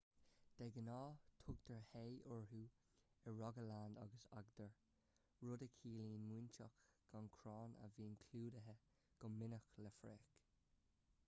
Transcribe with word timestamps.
de 0.59 0.67
ghnáth 0.75 1.25
tugtar 1.47 1.81
hei 1.89 2.15
orthu 2.35 2.61
i 3.27 3.33
rogaland 3.41 4.01
agus 4.05 4.25
agder 4.41 4.73
rud 5.43 5.67
a 5.67 5.69
chiallaíonn 5.75 6.27
móinteach 6.31 6.81
gan 7.13 7.31
chrann 7.39 7.79
a 7.89 7.93
bhíonn 7.99 8.19
clúdaithe 8.27 8.77
go 9.25 9.33
minic 9.37 9.71
le 9.89 9.95
fraoch 10.03 10.29